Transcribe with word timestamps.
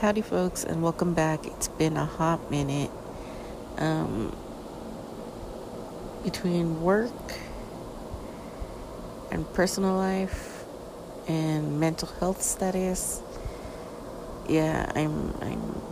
Howdy, 0.00 0.22
folks, 0.22 0.62
and 0.62 0.80
welcome 0.80 1.12
back. 1.12 1.44
It's 1.44 1.66
been 1.66 1.96
a 1.96 2.06
hot 2.06 2.52
minute. 2.52 2.92
Um, 3.78 4.32
between 6.22 6.80
work 6.82 7.32
and 9.32 9.52
personal 9.54 9.96
life 9.96 10.62
and 11.26 11.80
mental 11.80 12.06
health 12.20 12.42
status, 12.42 13.20
yeah, 14.48 14.92
I'm 14.94 15.34
I'm 15.42 15.82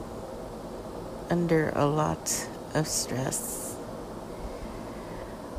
under 1.28 1.70
a 1.70 1.86
lot 1.86 2.46
of 2.74 2.86
stress. 2.86 3.74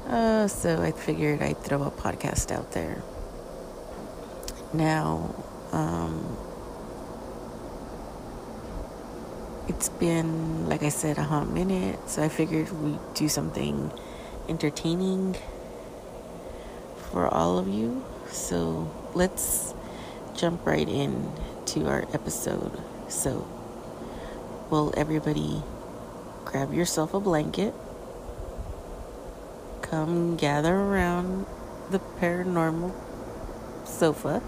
Uh, 0.07 0.47
so 0.47 0.81
I 0.81 0.93
figured 0.93 1.41
I'd 1.41 1.61
throw 1.61 1.83
a 1.83 1.91
podcast 1.91 2.53
out 2.53 2.71
there. 2.71 3.03
Now, 4.73 5.35
um, 5.73 6.37
it's 9.67 9.89
been, 9.89 10.67
like 10.69 10.83
I 10.83 10.89
said, 10.89 11.17
a 11.17 11.23
hot 11.23 11.49
minute, 11.49 11.99
so 12.09 12.23
I 12.23 12.29
figured 12.29 12.71
we'd 12.81 12.99
do 13.13 13.27
something 13.27 13.91
entertaining 14.47 15.35
for 17.11 17.27
all 17.27 17.57
of 17.57 17.67
you. 17.67 18.03
So 18.31 18.89
let's 19.13 19.73
jump 20.35 20.65
right 20.65 20.87
in 20.87 21.31
to 21.67 21.87
our 21.87 22.07
episode. 22.13 22.71
So, 23.09 23.47
will 24.69 24.93
everybody 24.95 25.63
grab 26.45 26.73
yourself 26.73 27.13
a 27.13 27.19
blanket? 27.19 27.73
Come 29.81 30.37
gather 30.37 30.75
around 30.75 31.45
the 31.89 31.99
paranormal 31.99 32.93
sofa 33.85 34.41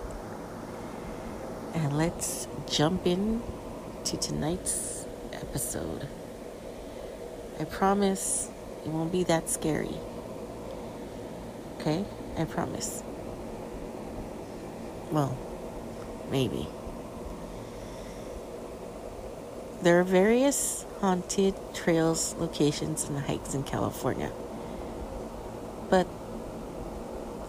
and 1.73 1.97
let's 1.97 2.47
jump 2.67 3.07
in 3.07 3.41
to 4.03 4.17
tonight's 4.17 4.98
episode. 5.41 6.07
I 7.59 7.65
promise 7.65 8.49
it 8.85 8.89
won't 8.89 9.11
be 9.11 9.23
that 9.25 9.49
scary. 9.49 9.95
Okay? 11.79 12.05
I 12.37 12.45
promise. 12.45 13.03
Well, 15.11 15.37
maybe. 16.29 16.67
There 19.81 19.99
are 19.99 20.03
various 20.03 20.85
haunted 20.99 21.55
trails, 21.73 22.35
locations, 22.37 23.05
and 23.05 23.17
hikes 23.17 23.53
in 23.53 23.63
California. 23.63 24.31
But 25.89 26.05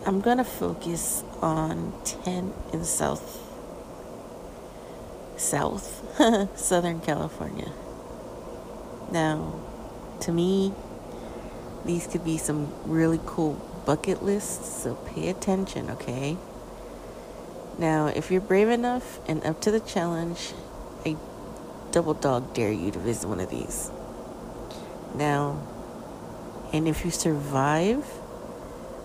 I'm 0.07 0.21
going 0.21 0.39
to 0.39 0.45
focus 0.45 1.25
on 1.43 1.93
10 2.05 2.53
in 2.73 2.85
South 2.85 3.50
South, 5.41 6.05
Southern 6.55 7.01
California. 7.01 7.73
Now, 9.11 9.55
to 10.21 10.33
me, 10.33 10.73
these 11.85 12.07
could 12.07 12.25
be 12.25 12.37
some 12.37 12.73
really 12.85 13.21
cool 13.25 13.55
bucket 13.87 14.23
lists, 14.23 14.83
so 14.83 14.95
pay 14.95 15.29
attention, 15.29 15.91
okay? 15.91 16.37
Now, 17.79 18.09
if 18.09 18.31
you're 18.31 18.43
brave 18.43 18.69
enough 18.69 19.19
and 19.27 19.43
up 19.45 19.61
to 19.63 19.71
the 19.71 19.81
challenge, 19.81 20.53
I 21.07 21.17
double 21.91 22.15
dog 22.15 22.53
dare 22.53 22.71
you 22.71 22.91
to 22.91 22.99
visit 22.99 23.27
one 23.27 23.41
of 23.41 23.49
these. 23.51 23.91
Now, 25.15 25.59
and 26.73 26.87
if 26.87 27.05
you 27.05 27.11
survive, 27.11 28.05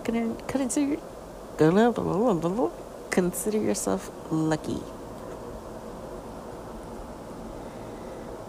consider 0.04 1.00
consider 3.10 3.58
yourself 3.58 4.10
lucky. 4.30 4.82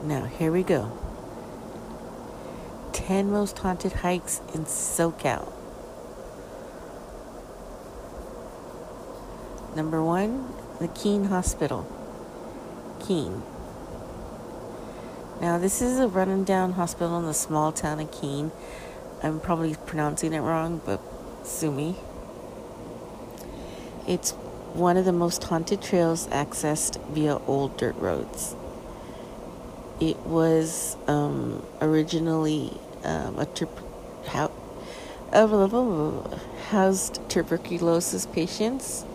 Now, 0.03 0.25
here 0.25 0.51
we 0.51 0.63
go 0.63 0.91
10 2.94 3.31
most 3.31 3.57
haunted 3.59 3.94
hikes 3.94 4.41
in 4.53 4.65
SoCal. 4.65 5.53
Number 9.75 10.03
one, 10.03 10.53
the 10.79 10.88
Keene 10.89 11.25
Hospital. 11.25 11.88
Keene. 12.99 13.44
Now, 15.39 15.57
this 15.57 15.81
is 15.81 16.00
a 16.00 16.07
running 16.07 16.43
down 16.43 16.73
hospital 16.73 17.17
in 17.19 17.25
the 17.25 17.33
small 17.33 17.71
town 17.71 18.00
of 18.00 18.11
Keene. 18.11 18.51
I'm 19.23 19.39
probably 19.39 19.75
pronouncing 19.85 20.33
it 20.33 20.39
wrong, 20.39 20.81
but 20.85 21.00
sue 21.43 21.71
me. 21.71 21.95
It's 24.07 24.31
one 24.73 24.97
of 24.97 25.05
the 25.05 25.13
most 25.13 25.43
haunted 25.43 25.81
trails 25.81 26.27
accessed 26.27 27.03
via 27.11 27.38
old 27.47 27.77
dirt 27.77 27.95
roads. 27.95 28.55
It 29.99 30.17
was 30.19 30.95
um, 31.07 31.65
originally 31.81 32.71
um, 33.03 33.39
a 33.39 33.47
how, 34.27 34.51
housed 36.69 37.29
tuberculosis 37.29 38.25
patients 38.27 39.05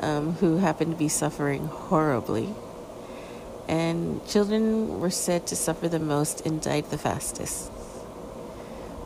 um, 0.00 0.34
who 0.34 0.58
happened 0.58 0.92
to 0.92 0.98
be 0.98 1.08
suffering 1.08 1.66
horribly. 1.66 2.50
And 3.68 4.26
children 4.26 5.00
were 5.00 5.10
said 5.10 5.46
to 5.46 5.56
suffer 5.56 5.88
the 5.88 5.98
most 5.98 6.44
and 6.44 6.60
died 6.60 6.90
the 6.90 6.98
fastest. 6.98 7.70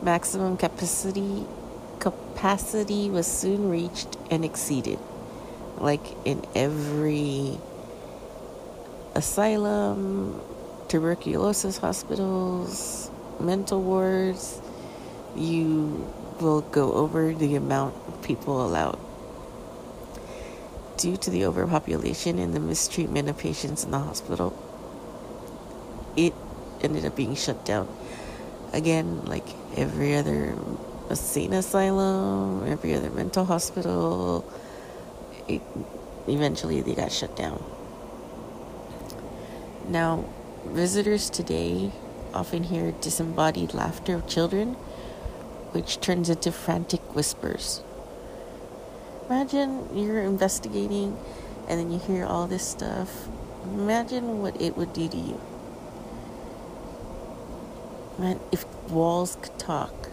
Maximum 0.01 0.57
capacity 0.57 1.45
capacity 1.99 3.09
was 3.09 3.25
soon 3.25 3.69
reached 3.69 4.17
and 4.29 4.45
exceeded, 4.45 4.99
like 5.77 6.05
in 6.25 6.45
every 6.53 7.57
asylum, 9.15 10.39
tuberculosis 10.87 11.77
hospitals, 11.77 13.09
mental 13.39 13.81
wards, 13.81 14.61
you 15.35 16.07
will 16.39 16.61
go 16.61 16.93
over 16.93 17.33
the 17.33 17.55
amount 17.55 17.95
of 18.07 18.21
people 18.21 18.65
allowed. 18.65 18.99
Due 20.97 21.17
to 21.17 21.29
the 21.29 21.45
overpopulation 21.45 22.39
and 22.39 22.53
the 22.53 22.59
mistreatment 22.59 23.29
of 23.29 23.37
patients 23.37 23.83
in 23.83 23.91
the 23.91 23.99
hospital, 23.99 24.51
it 26.15 26.33
ended 26.81 27.05
up 27.05 27.15
being 27.15 27.35
shut 27.35 27.65
down. 27.65 27.87
Again, 28.73 29.25
like 29.25 29.45
every 29.75 30.15
other 30.15 30.55
insane 31.09 31.53
asylum, 31.53 32.67
every 32.67 32.95
other 32.95 33.09
mental 33.11 33.45
hospital, 33.45 34.43
it, 35.47 35.61
eventually 36.27 36.81
they 36.81 36.95
got 36.95 37.11
shut 37.11 37.35
down. 37.35 37.63
Now, 39.87 40.25
visitors 40.65 41.29
today 41.29 41.91
often 42.33 42.63
hear 42.63 42.91
disembodied 42.91 43.73
laughter 43.73 44.15
of 44.15 44.27
children, 44.27 44.73
which 45.71 45.99
turns 45.99 46.29
into 46.29 46.51
frantic 46.51 47.01
whispers. 47.15 47.81
Imagine 49.29 49.89
you're 49.97 50.21
investigating 50.21 51.17
and 51.67 51.79
then 51.79 51.91
you 51.91 51.99
hear 51.99 52.25
all 52.25 52.47
this 52.47 52.65
stuff. 52.65 53.27
Imagine 53.65 54.41
what 54.41 54.59
it 54.61 54.77
would 54.77 54.93
do 54.93 55.07
to 55.07 55.17
you. 55.17 55.41
Man, 58.17 58.39
if 58.51 58.65
walls 58.89 59.37
could 59.41 59.59
talk 59.59 60.09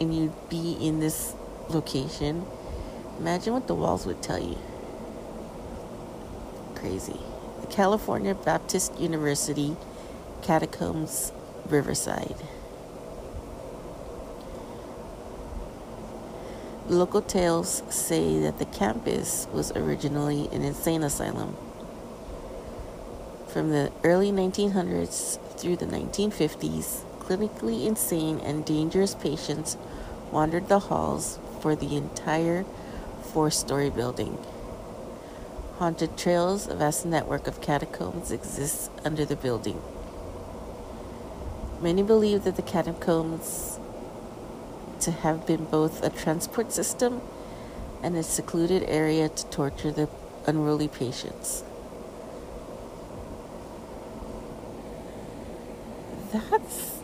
and 0.00 0.14
you'd 0.14 0.48
be 0.48 0.76
in 0.80 1.00
this 1.00 1.34
location, 1.68 2.44
imagine 3.18 3.52
what 3.52 3.68
the 3.68 3.74
walls 3.74 4.06
would 4.06 4.22
tell 4.22 4.42
you. 4.42 4.58
Crazy. 6.74 7.20
California 7.70 8.34
Baptist 8.34 8.98
University 8.98 9.76
Catacombs, 10.42 11.32
Riverside. 11.68 12.36
Local 16.88 17.22
tales 17.22 17.82
say 17.88 18.40
that 18.40 18.58
the 18.58 18.64
campus 18.64 19.46
was 19.52 19.70
originally 19.72 20.48
an 20.52 20.62
insane 20.62 21.02
asylum. 21.02 21.56
From 23.48 23.70
the 23.70 23.92
early 24.02 24.32
1900s 24.32 25.38
through 25.58 25.76
the 25.76 25.86
1950s, 25.86 27.04
clinically 27.20 27.86
insane 27.86 28.40
and 28.40 28.64
dangerous 28.64 29.14
patients 29.14 29.76
wandered 30.32 30.68
the 30.68 30.80
halls 30.80 31.38
for 31.60 31.76
the 31.76 31.96
entire 31.96 32.64
four 33.32 33.50
story 33.50 33.90
building. 33.90 34.36
Haunted 35.78 36.16
trails, 36.16 36.68
a 36.68 36.74
vast 36.76 37.04
network 37.04 37.46
of 37.46 37.60
catacombs 37.60 38.30
exists 38.30 38.88
under 39.04 39.24
the 39.24 39.36
building. 39.36 39.80
Many 41.80 42.02
believe 42.02 42.44
that 42.44 42.56
the 42.56 42.62
catacombs 42.62 43.78
to 45.00 45.10
have 45.10 45.44
been 45.46 45.64
both 45.64 46.04
a 46.04 46.10
transport 46.10 46.72
system 46.72 47.20
and 48.02 48.16
a 48.16 48.22
secluded 48.22 48.84
area 48.84 49.28
to 49.28 49.46
torture 49.46 49.90
the 49.90 50.08
unruly 50.46 50.86
patients. 50.86 51.64
That's 56.32 57.00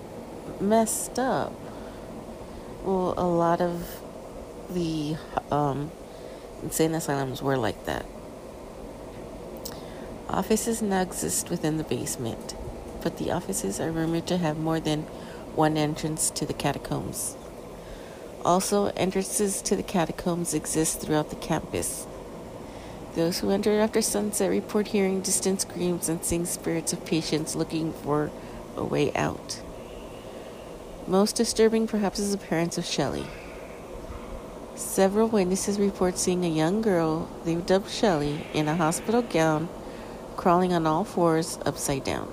messed 0.60 1.18
up. 1.18 1.52
Well, 2.84 3.14
a 3.16 3.26
lot 3.26 3.60
of 3.60 4.00
the 4.70 5.16
um, 5.50 5.90
insane 6.62 6.94
asylums 6.94 7.42
were 7.42 7.56
like 7.56 7.84
that. 7.86 8.06
Offices 10.28 10.82
now 10.82 11.02
exist 11.02 11.50
within 11.50 11.76
the 11.76 11.84
basement 11.84 12.54
but 13.02 13.16
the 13.18 13.30
offices 13.30 13.80
are 13.80 13.90
rumored 13.90 14.26
to 14.26 14.38
have 14.38 14.58
more 14.58 14.80
than 14.80 15.02
one 15.54 15.76
entrance 15.76 16.30
to 16.30 16.46
the 16.46 16.52
catacombs. 16.52 17.36
Also, 18.44 18.86
entrances 18.96 19.60
to 19.62 19.76
the 19.76 19.82
catacombs 19.82 20.54
exist 20.54 21.00
throughout 21.00 21.30
the 21.30 21.36
campus. 21.36 22.06
Those 23.14 23.40
who 23.40 23.50
enter 23.50 23.80
after 23.80 24.00
sunset 24.00 24.50
report 24.50 24.88
hearing 24.88 25.22
distant 25.22 25.62
screams 25.62 26.08
and 26.08 26.24
seeing 26.24 26.44
spirits 26.44 26.92
of 26.92 27.04
patients 27.04 27.56
looking 27.56 27.92
for 27.92 28.30
a 28.76 28.84
way 28.84 29.12
out. 29.14 29.60
Most 31.06 31.36
disturbing, 31.36 31.88
perhaps, 31.88 32.18
is 32.18 32.36
the 32.36 32.44
appearance 32.44 32.78
of 32.78 32.84
Shelley. 32.84 33.26
Several 34.76 35.26
witnesses 35.26 35.80
report 35.80 36.18
seeing 36.18 36.44
a 36.44 36.48
young 36.48 36.80
girl 36.80 37.28
they 37.44 37.56
dubbed 37.56 37.90
Shelley 37.90 38.46
in 38.54 38.68
a 38.68 38.76
hospital 38.76 39.22
gown 39.22 39.68
crawling 40.38 40.72
on 40.72 40.86
all 40.86 41.02
fours 41.02 41.58
upside 41.66 42.04
down. 42.04 42.32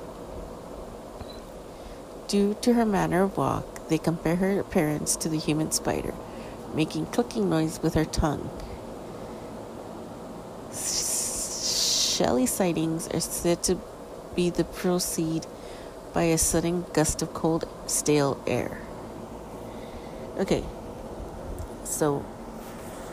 Due 2.28 2.56
to 2.62 2.74
her 2.74 2.86
manner 2.86 3.24
of 3.24 3.36
walk, 3.36 3.90
they 3.90 3.98
compare 3.98 4.36
her 4.36 4.60
appearance 4.60 5.16
to 5.16 5.28
the 5.28 5.40
human 5.40 5.72
spider, 5.72 6.14
making 6.76 7.08
clicking 7.08 7.50
noise 7.50 7.82
with 7.82 7.96
her 7.96 8.06
tongue. 8.06 8.48
Shelley 10.72 12.46
sightings 12.46 13.08
are 13.08 13.20
said 13.20 13.64
to 13.64 13.80
be 14.36 14.52
the 14.52 14.64
proceed 14.64 15.48
by 16.14 16.24
a 16.24 16.38
sudden 16.38 16.86
gust 16.94 17.24
of 17.24 17.34
cold, 17.34 17.68
stale 17.88 18.42
air. 18.46 18.82
Okay, 20.38 20.64
so 21.84 22.24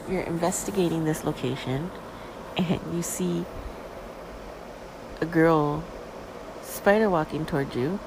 you're 0.09 0.21
investigating 0.21 1.05
this 1.05 1.25
location 1.25 1.91
and 2.59 2.81
you 2.95 3.03
see 3.03 3.47
a 5.23 5.27
girl 5.27 5.85
spider 6.63 7.09
walking 7.09 7.47
towards 7.47 7.77
you 7.77 8.01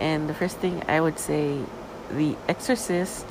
and 0.00 0.28
the 0.28 0.34
first 0.34 0.56
thing 0.56 0.82
I 0.88 1.00
would 1.00 1.18
say, 1.18 1.60
The 2.10 2.36
Exorcist. 2.48 3.26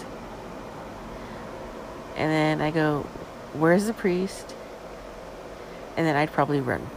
And 2.15 2.31
then 2.31 2.62
I 2.62 2.72
go, 2.72 3.01
Where's 3.53 3.86
the 3.86 3.93
priest? 3.93 4.55
And 5.98 6.05
then 6.07 6.15
I'd 6.15 6.31
probably 6.31 6.62
run. 6.62 6.88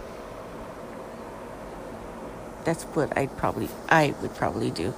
That's 2.64 2.84
what 2.84 3.16
I'd 3.16 3.36
probably, 3.36 3.68
I 3.88 4.14
would 4.22 4.34
probably 4.34 4.70
do. 4.70 4.94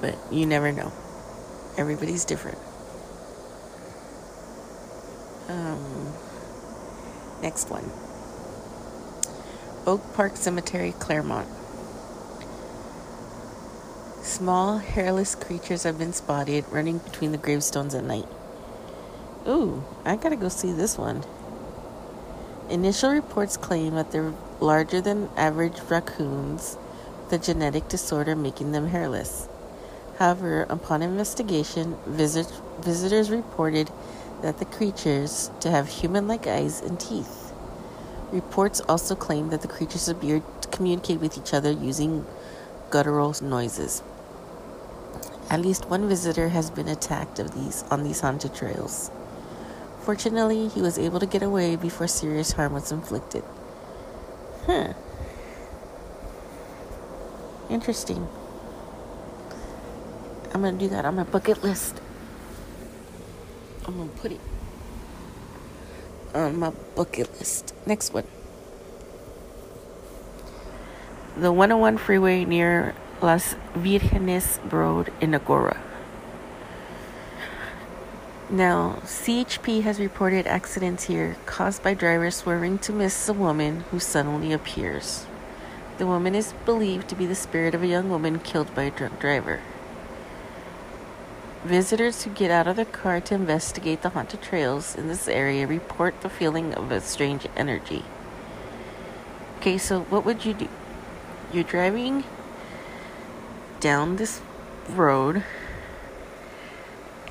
But 0.00 0.18
you 0.30 0.46
never 0.46 0.72
know. 0.72 0.92
Everybody's 1.76 2.24
different. 2.24 2.58
Um, 5.48 6.12
next 7.42 7.70
one 7.70 7.90
Oak 9.84 10.14
Park 10.14 10.36
Cemetery, 10.36 10.94
Claremont. 11.00 11.48
Small, 14.22 14.78
hairless 14.78 15.34
creatures 15.34 15.82
have 15.82 15.98
been 15.98 16.12
spotted 16.12 16.64
running 16.70 16.98
between 16.98 17.32
the 17.32 17.38
gravestones 17.38 17.92
at 17.92 18.04
night. 18.04 18.28
Ooh, 19.48 19.82
I 20.04 20.14
gotta 20.14 20.36
go 20.36 20.48
see 20.48 20.70
this 20.70 20.96
one. 20.96 21.24
Initial 22.70 23.10
reports 23.10 23.56
claim 23.56 23.96
that 23.96 24.12
they're 24.12 24.32
larger 24.60 25.00
than 25.00 25.28
average 25.36 25.80
raccoons, 25.88 26.76
the 27.30 27.38
genetic 27.38 27.88
disorder 27.88 28.36
making 28.36 28.70
them 28.70 28.86
hairless. 28.86 29.48
However, 30.20 30.62
upon 30.70 31.02
investigation, 31.02 31.96
visit- 32.06 32.52
visitors 32.80 33.32
reported 33.32 33.90
that 34.42 34.58
the 34.58 34.64
creatures 34.64 35.50
to 35.58 35.72
have 35.72 35.88
human-like 35.88 36.46
eyes 36.46 36.80
and 36.80 37.00
teeth. 37.00 37.41
Reports 38.32 38.80
also 38.88 39.14
claim 39.14 39.50
that 39.50 39.60
the 39.60 39.68
creatures 39.68 40.08
appear 40.08 40.42
to 40.62 40.68
communicate 40.68 41.20
with 41.20 41.36
each 41.36 41.52
other 41.52 41.70
using 41.70 42.24
guttural 42.90 43.36
noises. 43.42 44.02
At 45.50 45.60
least 45.60 45.90
one 45.90 46.08
visitor 46.08 46.48
has 46.48 46.70
been 46.70 46.88
attacked 46.88 47.38
of 47.38 47.54
these 47.54 47.84
on 47.90 48.04
these 48.04 48.20
haunted 48.20 48.54
trails. 48.54 49.10
Fortunately, 50.00 50.68
he 50.68 50.80
was 50.80 50.98
able 50.98 51.20
to 51.20 51.26
get 51.26 51.42
away 51.42 51.76
before 51.76 52.08
serious 52.08 52.52
harm 52.52 52.72
was 52.72 52.90
inflicted. 52.90 53.44
Huh. 54.66 54.94
Interesting. 57.68 58.26
I'm 60.54 60.62
gonna 60.62 60.78
do 60.78 60.88
that 60.88 61.04
on 61.04 61.16
my 61.16 61.24
bucket 61.24 61.62
list. 61.62 62.00
I'm 63.86 63.98
gonna 63.98 64.10
put 64.10 64.32
it 64.32 64.40
on 66.34 66.58
my 66.58 66.70
bucket 66.94 67.30
list. 67.38 67.74
Next 67.86 68.12
one. 68.12 68.24
The 71.36 71.52
101 71.52 71.98
freeway 71.98 72.44
near 72.44 72.94
Las 73.20 73.54
Virgenes 73.74 74.58
Road 74.70 75.12
in 75.20 75.32
Agoura. 75.32 75.78
Now, 78.50 78.98
CHP 79.04 79.82
has 79.82 79.98
reported 79.98 80.46
accidents 80.46 81.04
here 81.04 81.36
caused 81.46 81.82
by 81.82 81.94
drivers 81.94 82.36
swerving 82.36 82.78
to 82.80 82.92
miss 82.92 83.28
a 83.28 83.32
woman 83.32 83.80
who 83.90 83.98
suddenly 83.98 84.52
appears. 84.52 85.24
The 85.96 86.06
woman 86.06 86.34
is 86.34 86.52
believed 86.66 87.08
to 87.08 87.14
be 87.14 87.24
the 87.24 87.34
spirit 87.34 87.74
of 87.74 87.82
a 87.82 87.86
young 87.86 88.10
woman 88.10 88.40
killed 88.40 88.74
by 88.74 88.82
a 88.82 88.90
drunk 88.90 89.18
driver. 89.20 89.60
Visitors 91.64 92.24
who 92.24 92.30
get 92.30 92.50
out 92.50 92.66
of 92.66 92.74
their 92.74 92.84
car 92.84 93.20
to 93.20 93.36
investigate 93.36 94.02
the 94.02 94.08
haunted 94.08 94.42
trails 94.42 94.96
in 94.96 95.06
this 95.06 95.28
area 95.28 95.64
report 95.64 96.20
the 96.20 96.28
feeling 96.28 96.74
of 96.74 96.90
a 96.90 97.00
strange 97.00 97.46
energy. 97.56 98.04
Okay, 99.58 99.78
so 99.78 100.00
what 100.00 100.24
would 100.24 100.44
you 100.44 100.54
do? 100.54 100.68
You're 101.52 101.62
driving 101.62 102.24
down 103.78 104.16
this 104.16 104.40
road 104.88 105.44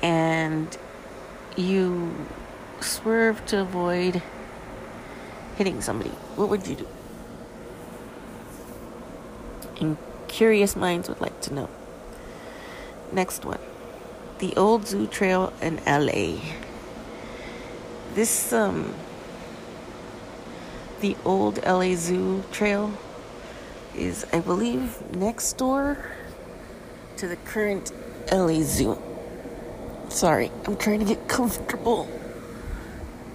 and 0.02 0.78
you 1.54 2.14
swerve 2.80 3.44
to 3.46 3.60
avoid 3.60 4.22
hitting 5.56 5.82
somebody, 5.82 6.10
what 6.36 6.48
would 6.48 6.66
you 6.66 6.76
do? 6.76 6.88
And 9.78 9.98
curious 10.26 10.74
minds 10.74 11.10
would 11.10 11.20
like 11.20 11.38
to 11.42 11.52
know. 11.52 11.68
Next 13.12 13.44
one 13.44 13.58
the 14.42 14.56
old 14.56 14.84
zoo 14.84 15.06
trail 15.06 15.52
in 15.62 15.76
LA. 15.86 16.40
This, 18.14 18.52
um, 18.52 18.92
the 21.00 21.16
old 21.24 21.64
LA 21.64 21.94
Zoo 21.94 22.42
trail 22.50 22.92
is, 23.94 24.26
I 24.32 24.40
believe, 24.40 25.00
next 25.14 25.52
door 25.58 25.96
to 27.18 27.28
the 27.28 27.36
current 27.36 27.92
LA 28.32 28.62
Zoo. 28.62 29.00
Sorry, 30.08 30.50
I'm 30.66 30.76
trying 30.76 30.98
to 30.98 31.06
get 31.06 31.28
comfortable. 31.28 32.08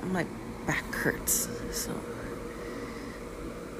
My 0.04 0.26
back 0.66 0.94
hurts, 0.94 1.48
so 1.72 1.98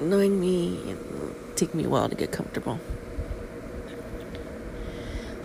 knowing 0.00 0.40
me, 0.40 0.80
it'll 0.92 1.34
take 1.56 1.74
me 1.74 1.84
a 1.84 1.90
while 1.90 2.08
to 2.08 2.14
get 2.14 2.32
comfortable. 2.32 2.80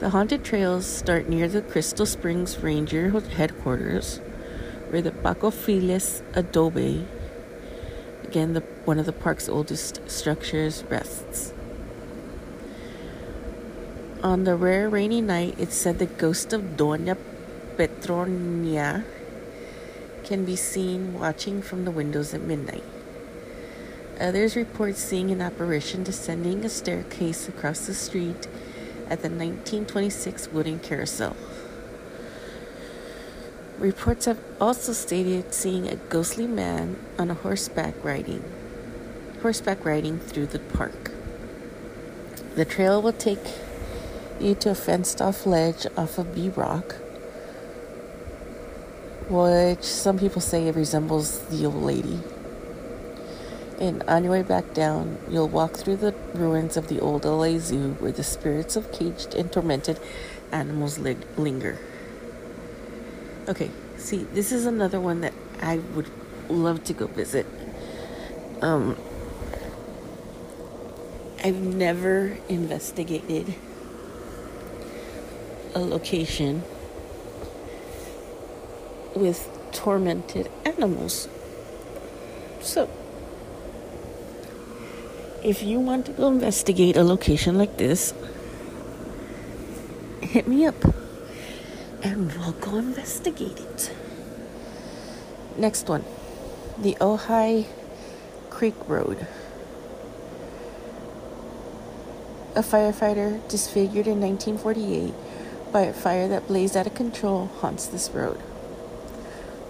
The 0.04 0.10
haunted 0.10 0.44
trails 0.44 0.86
start 0.86 1.30
near 1.30 1.48
the 1.48 1.62
Crystal 1.62 2.06
Springs 2.06 2.60
Ranger 2.60 3.18
headquarters, 3.22 4.18
where 4.90 5.02
the 5.02 5.12
Bacofiles 5.12 6.22
adobe, 6.34 7.08
again 8.22 8.52
the, 8.52 8.60
one 8.84 9.00
of 9.00 9.06
the 9.06 9.14
park's 9.14 9.48
oldest 9.48 10.02
structures, 10.12 10.84
rests. 10.90 11.54
On 14.22 14.44
the 14.44 14.58
rare 14.58 14.90
rainy 14.90 15.22
night, 15.22 15.56
it's 15.58 15.78
said 15.78 16.00
the 16.00 16.06
ghost 16.06 16.52
of 16.52 16.76
Doña 16.76 17.18
Petronia 17.78 19.06
can 20.26 20.44
be 20.44 20.58
seen 20.58 21.14
watching 21.14 21.62
from 21.62 21.86
the 21.86 21.92
windows 21.92 22.34
at 22.34 22.42
midnight. 22.42 22.84
Others 24.20 24.58
report 24.58 24.98
seeing 24.98 25.32
an 25.32 25.40
apparition 25.40 26.04
descending 26.04 26.66
a 26.66 26.70
staircase 26.70 27.48
across 27.48 27.86
the 27.86 27.94
street 27.94 28.50
at 29.14 29.22
the 29.22 29.30
1926 29.30 30.50
wooden 30.50 30.80
carousel. 30.80 31.36
Reports 33.78 34.26
have 34.26 34.40
also 34.60 34.92
stated 34.92 35.54
seeing 35.54 35.88
a 35.88 35.96
ghostly 35.96 36.48
man 36.48 36.98
on 37.20 37.30
a 37.30 37.36
horseback 37.36 37.96
riding 38.04 38.44
horseback 39.44 39.84
riding 39.84 40.18
through 40.20 40.46
the 40.46 40.58
park. 40.58 41.12
The 42.56 42.64
trail 42.64 43.02
will 43.02 43.12
take 43.12 43.46
you 44.40 44.56
to 44.56 44.72
a 44.72 44.76
fenced 44.76 45.22
off 45.22 45.46
ledge 45.46 45.86
off 45.98 46.18
of 46.18 46.34
Bee 46.34 46.48
Rock, 46.48 46.96
which 49.28 49.84
some 49.84 50.18
people 50.18 50.42
say 50.42 50.70
it 50.70 50.76
resembles 50.76 51.40
the 51.48 51.66
old 51.66 51.84
lady. 51.84 52.22
And 53.84 54.02
on 54.04 54.24
your 54.24 54.32
way 54.32 54.44
back 54.44 54.74
down, 54.74 55.18
you'll 55.30 55.50
walk 55.50 55.76
through 55.76 55.98
the 55.98 56.14
ruins 56.34 56.78
of 56.78 56.88
the 56.88 57.02
old 57.02 57.26
LA 57.26 57.58
Zoo 57.58 57.98
where 58.00 58.14
the 58.14 58.24
spirits 58.24 58.78
of 58.78 58.90
caged 58.94 59.36
and 59.36 59.52
tormented 59.52 60.00
animals 60.54 61.00
li- 61.00 61.18
linger. 61.36 61.78
Okay, 63.50 63.70
see, 63.98 64.20
this 64.32 64.54
is 64.54 64.66
another 64.66 65.02
one 65.02 65.20
that 65.20 65.34
I 65.62 65.80
would 65.96 66.10
love 66.48 66.86
to 66.86 66.94
go 66.94 67.08
visit. 67.08 67.46
Um, 68.62 68.96
I've 71.44 71.60
never 71.60 72.38
investigated 72.48 73.54
a 75.76 75.80
location 75.80 76.64
with 79.14 79.50
tormented 79.74 80.50
animals. 80.64 81.28
So, 82.62 82.90
if 85.44 85.62
you 85.62 85.80
want 85.80 86.06
to 86.06 86.14
go 86.14 86.30
investigate 86.30 86.96
a 86.96 87.04
location 87.04 87.58
like 87.58 87.78
this, 87.78 88.14
hit 90.22 90.48
me 90.48 90.66
up 90.66 90.76
and 92.02 92.32
we'll 92.34 92.54
go 92.54 92.78
investigate 92.78 93.60
it. 93.60 93.92
Next 95.58 95.90
one 95.90 96.06
the 96.78 96.96
Ojai 97.00 97.68
Creek 98.50 98.76
Road. 98.88 99.28
A 102.56 102.62
firefighter 102.62 103.48
disfigured 103.48 104.08
in 104.08 104.22
1948 104.22 105.14
by 105.72 105.82
a 105.82 105.94
fire 105.94 106.28
that 106.28 106.48
blazed 106.48 106.78
out 106.78 106.88
of 106.88 106.96
control 106.96 107.48
haunts 107.60 107.88
this 107.88 108.10
road, 108.12 108.40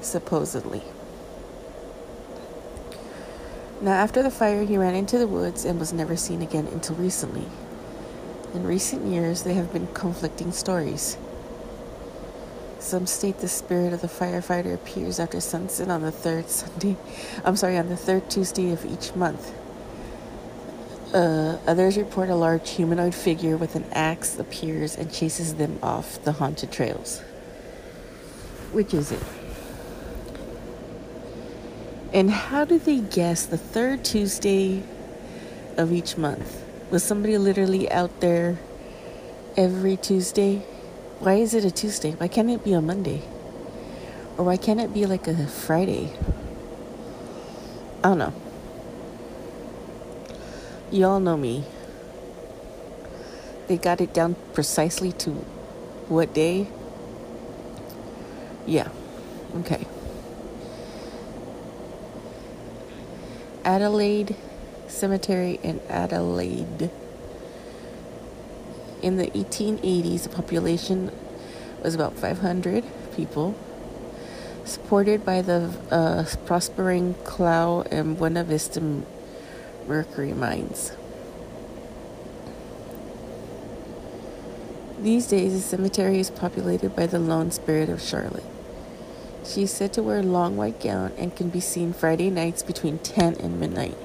supposedly. 0.01 0.81
Now, 3.83 3.91
after 3.91 4.23
the 4.23 4.31
fire, 4.31 4.63
he 4.63 4.77
ran 4.77 4.95
into 4.95 5.17
the 5.17 5.27
woods 5.27 5.65
and 5.65 5.77
was 5.77 5.91
never 5.91 6.15
seen 6.15 6.41
again 6.41 6.67
until 6.67 6.95
recently. 6.95 7.45
In 8.53 8.65
recent 8.65 9.05
years, 9.05 9.43
there 9.43 9.55
have 9.55 9.73
been 9.73 9.87
conflicting 9.87 10.53
stories. 10.53 11.17
Some 12.79 13.05
state 13.05 13.39
the 13.39 13.49
spirit 13.49 13.91
of 13.91 13.99
the 13.99 14.07
firefighter 14.07 14.73
appears 14.73 15.19
after 15.19 15.41
sunset 15.41 15.89
on 15.89 16.01
the 16.01 16.13
third 16.13 16.49
Sunday, 16.49 16.95
I'm 17.43 17.57
sorry, 17.57 17.77
on 17.77 17.89
the 17.89 17.97
third 17.97 18.29
Tuesday 18.29 18.71
of 18.71 18.85
each 18.85 19.15
month. 19.15 19.53
Uh, 21.13 21.57
others 21.67 21.97
report 21.97 22.29
a 22.29 22.35
large 22.35 22.69
humanoid 22.69 23.13
figure 23.13 23.57
with 23.57 23.75
an 23.75 23.83
axe 23.91 24.39
appears 24.39 24.95
and 24.95 25.11
chases 25.11 25.55
them 25.55 25.77
off 25.83 26.23
the 26.23 26.31
haunted 26.31 26.71
trails. 26.71 27.19
Which 28.71 28.93
is 28.93 29.11
it? 29.11 29.42
And 32.13 32.29
how 32.29 32.63
do 32.63 32.77
they 32.77 32.99
guess 32.99 33.47
the 33.47 33.57
third 33.57 34.05
Tuesday 34.05 34.83
of 35.77 35.91
each 35.91 36.15
month? 36.15 36.63
Was 36.91 37.03
somebody 37.03 37.39
literally 37.39 37.91
out 37.91 38.19
there 38.19 38.59
every 39.57 39.97
Tuesday? 39.97 40.57
Why 41.17 41.33
is 41.35 41.55
it 41.55 41.65
a 41.65 41.71
Tuesday? 41.71 42.11
Why 42.11 42.27
can't 42.27 42.51
it 42.51 42.63
be 42.63 42.73
a 42.73 42.81
Monday? 42.81 43.23
Or 44.37 44.45
why 44.45 44.57
can't 44.57 44.79
it 44.79 44.93
be 44.93 45.07
like 45.07 45.27
a 45.27 45.47
Friday? 45.47 46.13
I 48.03 48.09
don't 48.09 48.19
know. 48.19 48.33
Y'all 50.91 51.19
know 51.19 51.35
me. 51.35 51.63
They 53.67 53.77
got 53.77 54.01
it 54.01 54.13
down 54.13 54.35
precisely 54.53 55.13
to 55.13 55.31
what 56.09 56.31
day? 56.35 56.67
Yeah. 58.67 58.89
Okay. 59.61 59.87
Adelaide 63.65 64.35
Cemetery 64.87 65.59
in 65.63 65.79
Adelaide. 65.89 66.91
In 69.01 69.17
the 69.17 69.27
1880s, 69.27 70.23
the 70.23 70.29
population 70.29 71.11
was 71.81 71.95
about 71.95 72.17
500 72.17 72.83
people, 73.15 73.55
supported 74.65 75.25
by 75.25 75.41
the 75.41 75.73
uh, 75.91 76.25
prospering 76.45 77.15
Klau 77.23 77.85
and 77.91 78.17
Buena 78.17 78.43
Vista 78.43 78.81
mercury 79.87 80.33
mines. 80.33 80.91
These 84.99 85.27
days, 85.27 85.53
the 85.53 85.59
cemetery 85.59 86.19
is 86.19 86.29
populated 86.29 86.95
by 86.95 87.07
the 87.07 87.19
lone 87.19 87.51
spirit 87.51 87.89
of 87.89 88.01
Charlotte. 88.01 88.52
She 89.45 89.63
is 89.63 89.71
said 89.71 89.91
to 89.93 90.03
wear 90.03 90.19
a 90.19 90.23
long 90.23 90.55
white 90.55 90.79
gown 90.79 91.11
and 91.17 91.35
can 91.35 91.49
be 91.49 91.59
seen 91.59 91.91
Friday 91.91 92.29
nights 92.29 92.63
between 92.63 92.99
10 92.99 93.35
and 93.35 93.59
midnight. 93.59 93.97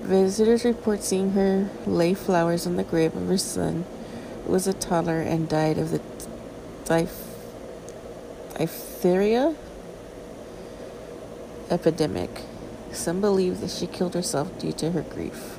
Visitors 0.00 0.64
report 0.64 1.02
seeing 1.02 1.30
her 1.30 1.70
lay 1.86 2.14
flowers 2.14 2.66
on 2.66 2.76
the 2.76 2.84
grave 2.84 3.14
of 3.16 3.28
her 3.28 3.38
son, 3.38 3.84
who 4.44 4.52
was 4.52 4.66
a 4.66 4.72
toddler 4.72 5.20
and 5.20 5.48
died 5.48 5.78
of 5.78 5.90
the 5.92 6.00
diphtheria 8.58 9.54
epidemic. 11.70 12.42
Some 12.92 13.20
believe 13.20 13.60
that 13.60 13.70
she 13.70 13.86
killed 13.86 14.14
herself 14.14 14.58
due 14.58 14.72
to 14.72 14.90
her 14.90 15.02
grief. 15.02 15.58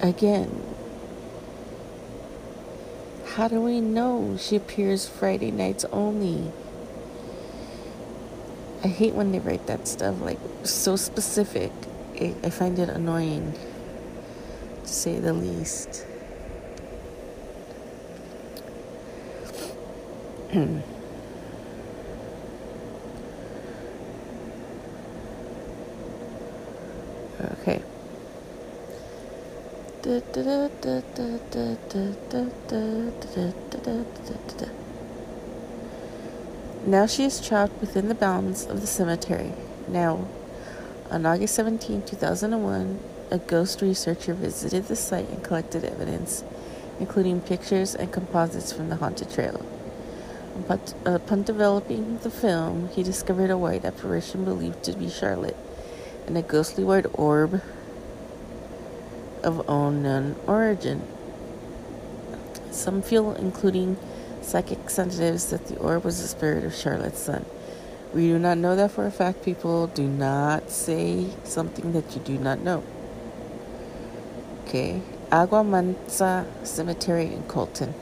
Again, 0.00 0.62
how 3.34 3.48
do 3.48 3.60
we 3.60 3.80
know 3.80 4.36
she 4.38 4.56
appears 4.56 5.08
Friday 5.08 5.50
nights 5.50 5.84
only? 5.92 6.52
I 8.82 8.88
hate 8.88 9.12
when 9.14 9.30
they 9.30 9.40
write 9.40 9.66
that 9.66 9.86
stuff, 9.86 10.20
like 10.22 10.38
so 10.62 10.96
specific. 10.96 11.70
It, 12.14 12.34
I 12.42 12.50
find 12.50 12.78
it 12.78 12.88
annoying, 12.88 13.54
to 14.82 14.88
say 14.88 15.18
the 15.18 15.34
least. 15.34 16.06
okay. 27.52 27.82
Now 36.90 37.06
she 37.06 37.22
is 37.22 37.40
trapped 37.40 37.80
within 37.80 38.08
the 38.08 38.16
bounds 38.16 38.66
of 38.66 38.80
the 38.80 38.86
cemetery. 38.88 39.52
Now, 39.86 40.26
on 41.08 41.24
August 41.24 41.54
17, 41.54 42.02
2001, 42.02 42.98
a 43.30 43.38
ghost 43.38 43.80
researcher 43.80 44.34
visited 44.34 44.88
the 44.88 44.96
site 44.96 45.28
and 45.28 45.40
collected 45.40 45.84
evidence, 45.84 46.42
including 46.98 47.42
pictures 47.42 47.94
and 47.94 48.12
composites 48.12 48.72
from 48.72 48.88
the 48.88 48.96
haunted 48.96 49.30
trail. 49.30 49.64
But 50.66 50.92
Upon 51.06 51.44
developing 51.44 52.18
the 52.24 52.30
film, 52.30 52.88
he 52.88 53.04
discovered 53.04 53.50
a 53.50 53.56
white 53.56 53.84
apparition 53.84 54.44
believed 54.44 54.82
to 54.82 54.92
be 54.92 55.08
Charlotte 55.08 55.56
and 56.26 56.36
a 56.36 56.42
ghostly 56.42 56.82
white 56.82 57.06
orb 57.12 57.62
of 59.44 59.64
unknown 59.68 60.34
origin. 60.48 61.06
Some 62.72 63.00
feel, 63.00 63.30
including 63.34 63.96
psychic 64.42 64.90
sensitives, 64.90 65.50
that 65.50 65.66
the 65.66 65.76
orb 65.78 66.04
was 66.04 66.20
the 66.22 66.28
spirit 66.28 66.64
of 66.64 66.74
Charlotte's 66.74 67.20
son. 67.20 67.44
We 68.12 68.22
do 68.22 68.38
not 68.38 68.58
know 68.58 68.74
that 68.76 68.90
for 68.90 69.06
a 69.06 69.10
fact, 69.10 69.44
people. 69.44 69.86
Do 69.86 70.06
not 70.06 70.70
say 70.70 71.28
something 71.44 71.92
that 71.92 72.14
you 72.14 72.20
do 72.22 72.38
not 72.38 72.60
know. 72.60 72.82
Okay. 74.64 75.02
Agua 75.30 75.62
Mansa 75.62 76.46
Cemetery 76.64 77.26
in 77.26 77.44
Colton. 77.44 77.94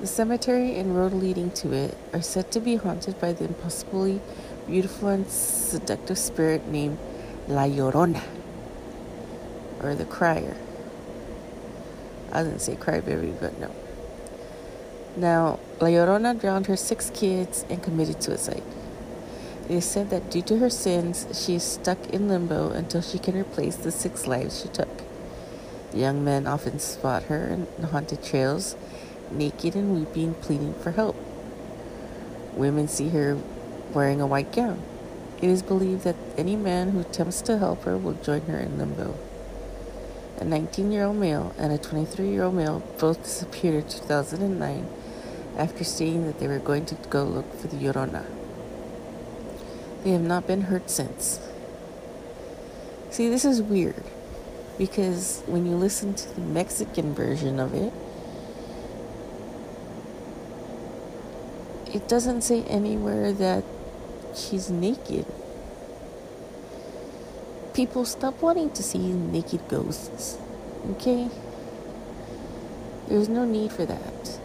The 0.00 0.06
cemetery 0.06 0.76
and 0.76 0.96
road 0.96 1.12
leading 1.12 1.50
to 1.52 1.72
it 1.72 1.96
are 2.12 2.22
said 2.22 2.50
to 2.52 2.60
be 2.60 2.76
haunted 2.76 3.20
by 3.20 3.32
the 3.32 3.44
impossibly 3.44 4.20
beautiful 4.66 5.08
and 5.08 5.26
seductive 5.28 6.18
spirit 6.18 6.66
named 6.68 6.98
La 7.48 7.64
Llorona, 7.64 8.22
or 9.82 9.94
the 9.94 10.04
Crier. 10.06 10.56
I 12.32 12.42
didn't 12.42 12.60
say 12.60 12.76
crybaby, 12.76 13.38
but 13.40 13.58
no. 13.60 13.70
Now, 15.16 15.60
La 15.80 15.88
Llorona 15.88 16.38
drowned 16.38 16.66
her 16.66 16.76
six 16.76 17.10
kids 17.14 17.64
and 17.70 17.80
committed 17.80 18.20
suicide. 18.20 18.64
It 19.68 19.76
is 19.76 19.84
said 19.84 20.10
that 20.10 20.28
due 20.28 20.42
to 20.42 20.58
her 20.58 20.68
sins, 20.68 21.26
she 21.32 21.54
is 21.54 21.62
stuck 21.62 22.10
in 22.10 22.28
limbo 22.28 22.70
until 22.70 23.00
she 23.00 23.20
can 23.20 23.36
replace 23.36 23.76
the 23.76 23.92
six 23.92 24.26
lives 24.26 24.62
she 24.62 24.68
took. 24.68 25.02
Young 25.94 26.24
men 26.24 26.48
often 26.48 26.80
spot 26.80 27.24
her 27.24 27.46
in 27.46 27.66
haunted 27.84 28.24
trails 28.24 28.74
naked 29.30 29.76
and 29.76 29.94
weeping, 29.94 30.34
pleading 30.34 30.74
for 30.74 30.90
help. 30.90 31.16
Women 32.54 32.88
see 32.88 33.10
her 33.10 33.38
wearing 33.92 34.20
a 34.20 34.26
white 34.26 34.52
gown. 34.52 34.82
It 35.40 35.48
is 35.48 35.62
believed 35.62 36.02
that 36.02 36.16
any 36.36 36.56
man 36.56 36.90
who 36.90 37.00
attempts 37.00 37.40
to 37.42 37.58
help 37.58 37.84
her 37.84 37.96
will 37.96 38.14
join 38.14 38.42
her 38.42 38.58
in 38.58 38.78
limbo. 38.78 39.16
A 40.38 40.44
19 40.44 40.90
year 40.90 41.04
old 41.04 41.16
male 41.16 41.54
and 41.56 41.72
a 41.72 41.78
23 41.78 42.28
year 42.28 42.42
old 42.42 42.54
male 42.54 42.82
both 42.98 43.22
disappeared 43.22 43.84
in 43.84 43.88
2009 43.88 44.88
after 45.56 45.84
seeing 45.84 46.26
that 46.26 46.38
they 46.40 46.48
were 46.48 46.58
going 46.58 46.86
to 46.86 46.94
go 47.10 47.24
look 47.24 47.58
for 47.58 47.68
the 47.68 47.76
Llorona. 47.76 48.24
They 50.02 50.10
have 50.10 50.22
not 50.22 50.46
been 50.46 50.62
heard 50.62 50.90
since. 50.90 51.40
See, 53.10 53.28
this 53.28 53.44
is 53.44 53.62
weird 53.62 54.04
because 54.76 55.42
when 55.46 55.66
you 55.66 55.76
listen 55.76 56.14
to 56.14 56.34
the 56.34 56.40
Mexican 56.40 57.14
version 57.14 57.60
of 57.60 57.74
it, 57.74 57.92
it 61.94 62.08
doesn't 62.08 62.42
say 62.42 62.64
anywhere 62.64 63.32
that 63.32 63.64
she's 64.34 64.68
naked. 64.68 65.26
People 67.72 68.04
stop 68.04 68.42
wanting 68.42 68.70
to 68.72 68.82
see 68.82 68.98
naked 68.98 69.66
ghosts. 69.68 70.38
Okay? 70.90 71.28
There's 73.08 73.28
no 73.28 73.44
need 73.44 73.72
for 73.72 73.86
that. 73.86 74.40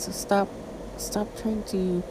So 0.00 0.12
stop 0.12 0.48
stop 0.96 1.28
trying 1.36 1.62
to 1.64 2.02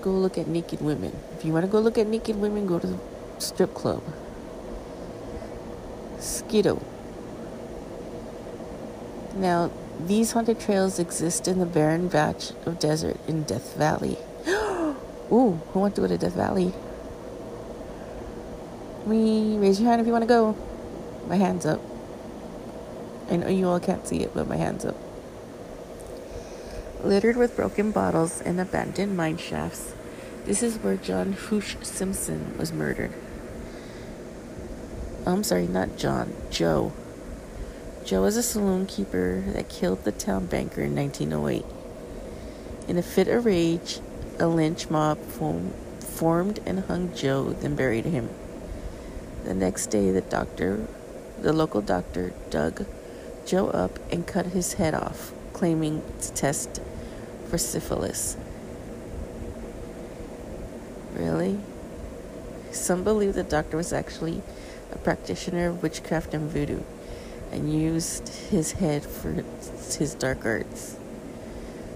go 0.00 0.10
look 0.10 0.38
at 0.38 0.48
naked 0.48 0.80
women. 0.80 1.14
If 1.36 1.44
you 1.44 1.52
want 1.52 1.66
to 1.66 1.70
go 1.70 1.78
look 1.78 1.98
at 1.98 2.06
naked 2.06 2.36
women, 2.36 2.66
go 2.66 2.78
to 2.78 2.86
the 2.86 2.98
strip 3.36 3.74
club. 3.74 4.02
Skidoo. 6.18 6.80
Now, 9.36 9.70
these 10.06 10.32
haunted 10.32 10.58
trails 10.58 10.98
exist 10.98 11.46
in 11.46 11.58
the 11.58 11.66
barren 11.66 12.08
patch 12.08 12.52
of 12.64 12.78
desert 12.78 13.18
in 13.28 13.42
Death 13.42 13.76
Valley. 13.76 14.16
Ooh, 14.48 15.60
who 15.72 15.80
wants 15.80 15.96
to 15.96 16.00
go 16.00 16.08
to 16.08 16.16
Death 16.16 16.32
Valley? 16.32 16.72
Me, 19.04 19.58
raise 19.58 19.78
your 19.78 19.90
hand 19.90 20.00
if 20.00 20.06
you 20.06 20.14
want 20.14 20.22
to 20.22 20.28
go. 20.28 20.56
My 21.28 21.36
hand's 21.36 21.66
up. 21.66 21.82
I 23.30 23.36
know 23.36 23.48
you 23.48 23.68
all 23.68 23.80
can't 23.80 24.06
see 24.08 24.20
it, 24.20 24.32
but 24.32 24.48
my 24.48 24.56
hand's 24.56 24.86
up. 24.86 24.96
Littered 27.04 27.36
with 27.36 27.54
broken 27.54 27.90
bottles 27.90 28.40
and 28.40 28.58
abandoned 28.58 29.14
mine 29.14 29.36
shafts, 29.36 29.92
this 30.46 30.62
is 30.62 30.78
where 30.78 30.96
John 30.96 31.34
Hootch 31.34 31.84
Simpson 31.84 32.56
was 32.56 32.72
murdered. 32.72 33.12
Oh, 35.26 35.32
I'm 35.32 35.44
sorry, 35.44 35.66
not 35.66 35.98
John, 35.98 36.32
Joe. 36.50 36.94
Joe 38.06 38.22
was 38.22 38.38
a 38.38 38.42
saloon 38.42 38.86
keeper 38.86 39.44
that 39.48 39.68
killed 39.68 40.04
the 40.04 40.12
town 40.12 40.46
banker 40.46 40.80
in 40.80 40.96
1908. 40.96 41.66
In 42.88 42.96
a 42.96 43.02
fit 43.02 43.28
of 43.28 43.44
rage, 43.44 44.00
a 44.38 44.46
lynch 44.46 44.88
mob 44.88 45.18
formed 45.18 46.60
and 46.64 46.80
hung 46.86 47.14
Joe, 47.14 47.50
then 47.52 47.76
buried 47.76 48.06
him. 48.06 48.30
The 49.44 49.52
next 49.52 49.88
day, 49.88 50.10
the 50.10 50.22
doctor, 50.22 50.86
the 51.38 51.52
local 51.52 51.82
doctor, 51.82 52.32
dug 52.48 52.86
Joe 53.44 53.68
up 53.68 53.98
and 54.10 54.26
cut 54.26 54.46
his 54.46 54.74
head 54.74 54.94
off, 54.94 55.34
claiming 55.52 56.02
to 56.22 56.32
test 56.32 56.80
for 57.54 57.58
syphilis. 57.58 58.36
Really? 61.14 61.60
Some 62.72 63.04
believe 63.04 63.34
the 63.34 63.44
doctor 63.44 63.76
was 63.76 63.92
actually 63.92 64.42
a 64.90 64.98
practitioner 64.98 65.68
of 65.68 65.80
witchcraft 65.80 66.34
and 66.34 66.50
voodoo 66.50 66.80
and 67.52 67.72
used 67.72 68.28
his 68.50 68.72
head 68.72 69.04
for 69.04 69.44
his 69.96 70.16
dark 70.16 70.44
arts. 70.44 70.96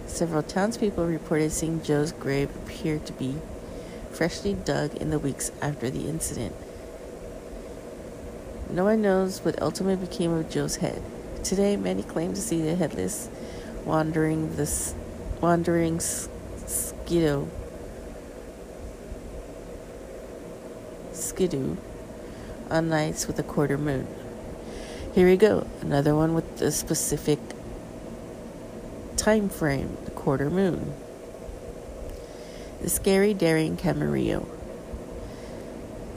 Several 0.07 0.45
townspeople 0.45 1.05
reported 1.05 1.51
seeing 1.51 1.83
Joe's 1.83 2.13
grave 2.13 2.55
appear 2.55 3.01
to 3.01 3.13
be 3.15 3.35
freshly 4.13 4.55
dug 4.55 4.95
in 4.95 5.11
the 5.11 5.19
weeks 5.19 5.51
after 5.61 5.91
the 5.91 6.09
incident. 6.09 6.55
No 8.71 8.85
one 8.85 9.03
knows 9.03 9.45
what 9.45 9.61
ultimately 9.61 10.07
became 10.07 10.31
of 10.31 10.51
Joe's 10.51 10.77
head. 10.77 11.03
Today, 11.43 11.77
many 11.77 12.05
claim 12.05 12.33
to 12.35 12.41
see 12.41 12.63
the 12.63 12.77
headless 12.77 13.29
wandering 13.85 14.55
this 14.55 14.95
wandering 15.41 16.01
skidoo 16.01 17.47
skidoo 21.13 21.77
on 22.71 22.89
nights 22.89 23.27
with 23.27 23.39
a 23.39 23.43
quarter 23.43 23.79
moon. 23.79 24.07
Here 25.15 25.27
we 25.27 25.37
go. 25.37 25.67
Another 25.81 26.15
one 26.15 26.35
with 26.35 26.61
a 26.61 26.71
specific 26.71 27.39
time 29.17 29.49
frame, 29.49 29.97
the 30.05 30.11
quarter 30.11 30.51
moon. 30.51 30.95
The 32.81 32.91
scary 32.91 33.35
daring 33.35 33.77
Camarillo 33.77 34.47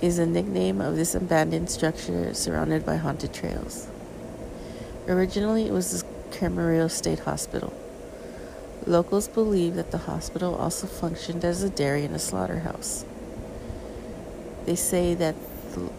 is 0.02 0.20
a 0.20 0.26
nickname 0.26 0.82
of 0.82 0.96
this 0.96 1.16
abandoned 1.16 1.70
structure 1.70 2.34
surrounded 2.34 2.86
by 2.86 2.98
haunted 2.98 3.34
trails. 3.34 3.88
Originally, 5.08 5.68
it 5.68 5.72
was 5.72 6.02
the 6.02 6.08
Camarillo 6.38 6.90
State 6.90 7.20
Hospital. 7.20 7.74
Locals 8.88 9.28
believe 9.28 9.76
that 9.76 9.92
the 9.92 10.00
hospital 10.00 10.56
also 10.56 10.88
functioned 10.88 11.46
as 11.46 11.62
a 11.62 11.70
dairy 11.70 12.04
and 12.04 12.16
a 12.16 12.20
slaughterhouse. 12.20 13.06
They 14.66 14.76
say 14.76 15.14
that 15.14 15.36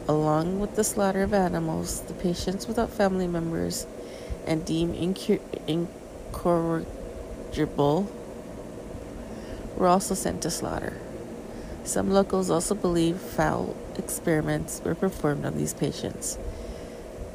along 0.09 0.59
with 0.59 0.75
the 0.75 0.83
slaughter 0.83 1.23
of 1.23 1.33
animals, 1.33 2.01
the 2.03 2.15
patients 2.15 2.67
without 2.67 2.91
family 2.91 3.29
members 3.29 3.87
and 4.47 4.67
deemed 4.67 4.97
incur- 4.97 5.39
incorrigible 5.69 8.11
were 9.77 9.87
also 9.87 10.15
sent 10.15 10.43
to 10.43 10.51
slaughter. 10.51 10.99
Some 11.85 12.11
locals 12.11 12.51
also 12.51 12.75
believe 12.75 13.19
foul 13.19 13.77
experiments 13.97 14.83
were 14.85 14.97
performed 14.97 15.45
on 15.45 15.57
these 15.57 15.75
patients, 15.75 16.37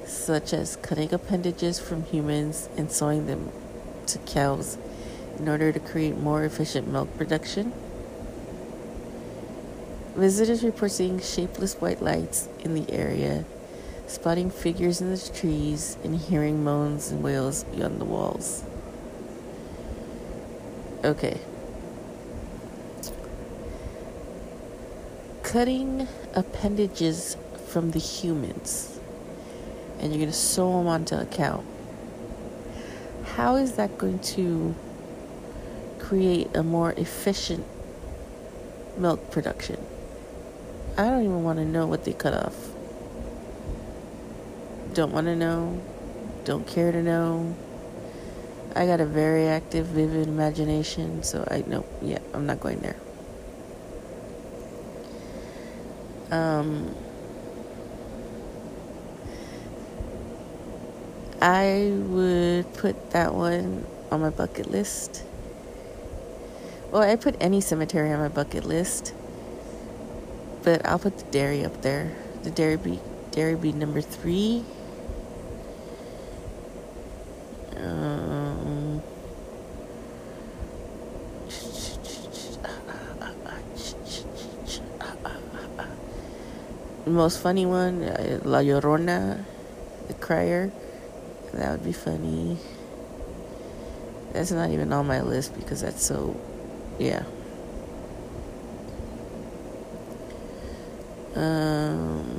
such 0.05 0.51
as 0.51 0.75
cutting 0.77 1.13
appendages 1.13 1.79
from 1.79 2.03
humans 2.03 2.67
and 2.75 2.91
sewing 2.91 3.27
them 3.27 3.49
to 4.07 4.17
cows 4.19 4.77
in 5.39 5.47
order 5.49 5.71
to 5.71 5.79
create 5.79 6.17
more 6.17 6.43
efficient 6.43 6.87
milk 6.87 7.15
production 7.17 7.73
Visitors 10.17 10.63
report 10.63 10.91
seeing 10.91 11.19
shapeless 11.19 11.75
white 11.75 12.01
lights 12.01 12.49
in 12.61 12.73
the 12.73 12.91
area, 12.91 13.45
spotting 14.07 14.49
figures 14.49 14.99
in 14.99 15.11
the 15.11 15.31
trees, 15.35 15.95
and 16.03 16.15
hearing 16.15 16.63
moans 16.63 17.11
and 17.11 17.21
wails 17.21 17.63
beyond 17.65 18.01
the 18.01 18.05
walls. 18.05 18.63
Okay. 21.03 21.39
Cutting 25.43 26.07
appendages 26.33 27.37
from 27.67 27.91
the 27.91 27.99
humans. 27.99 28.99
and 29.99 30.11
you're 30.11 30.19
going 30.19 30.31
to 30.31 30.33
sew 30.33 30.77
them 30.77 30.87
onto 30.87 31.15
a 31.15 31.25
cow. 31.25 31.63
How 33.35 33.55
is 33.55 33.73
that 33.73 33.97
going 33.97 34.19
to 34.19 34.75
create 36.07 36.55
a 36.55 36.63
more 36.63 36.93
efficient 36.93 37.65
milk 38.97 39.29
production? 39.29 39.77
I 40.97 41.03
don't 41.09 41.23
even 41.23 41.43
want 41.43 41.59
to 41.59 41.65
know 41.65 41.85
what 41.85 42.05
they 42.05 42.13
cut 42.13 42.33
off. 42.33 42.55
Don't 44.93 45.11
want 45.11 45.27
to 45.27 45.35
know. 45.35 45.81
Don't 46.45 46.65
care 46.65 46.91
to 46.93 47.03
know. 47.03 47.55
I 48.73 48.85
got 48.85 49.01
a 49.01 49.05
very 49.05 49.47
active, 49.47 49.87
vivid 49.87 50.27
imagination, 50.27 51.23
so 51.23 51.45
I 51.51 51.63
know, 51.67 51.85
yeah, 52.01 52.19
I'm 52.33 52.45
not 52.45 52.59
going 52.59 52.79
there. 52.79 52.95
Um, 56.31 56.95
I 61.41 61.91
would 61.93 62.73
put 62.75 63.11
that 63.11 63.33
one 63.33 63.85
on 64.11 64.21
my 64.21 64.29
bucket 64.29 64.71
list. 64.71 65.23
Well, 66.91 67.01
I 67.01 67.15
put 67.17 67.35
any 67.41 67.59
cemetery 67.59 68.11
on 68.13 68.19
my 68.19 68.29
bucket 68.29 68.63
list, 68.63 69.13
but 70.63 70.85
I'll 70.85 70.99
put 70.99 71.17
the 71.17 71.25
dairy 71.25 71.65
up 71.65 71.81
there. 71.81 72.15
The 72.43 72.49
dairy 72.49 72.77
be 72.77 72.99
dairy 73.31 73.55
be 73.55 73.73
number 73.73 74.01
three. 74.01 74.63
Um, 77.75 79.01
the 87.03 87.11
most 87.11 87.39
funny 87.39 87.65
one, 87.65 88.03
uh, 88.03 88.39
La 88.43 88.59
Llorona, 88.59 89.43
the 90.07 90.13
crier. 90.13 90.71
That 91.53 91.71
would 91.71 91.83
be 91.83 91.91
funny. 91.93 92.57
That's 94.33 94.51
not 94.51 94.69
even 94.71 94.91
on 94.93 95.07
my 95.07 95.21
list 95.21 95.55
because 95.55 95.81
that's 95.81 96.03
so, 96.03 96.39
yeah. 96.99 97.23
Um, 101.35 102.37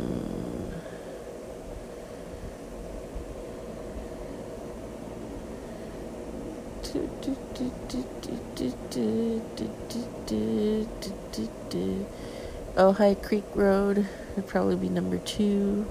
Oh, 12.76 12.92
High 12.92 13.14
Creek 13.14 13.44
Road 13.54 14.06
would 14.36 14.46
probably 14.46 14.76
be 14.76 14.88
number 14.88 15.18
two. 15.18 15.86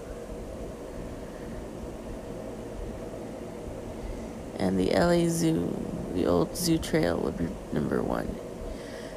and 4.60 4.80
the 4.80 4.92
LA 4.92 5.30
Zoo, 5.30 5.74
the 6.14 6.26
old 6.26 6.56
zoo 6.56 6.78
trail, 6.78 7.18
would 7.18 7.38
be 7.38 7.48
number 7.72 8.02
one. 8.02 8.28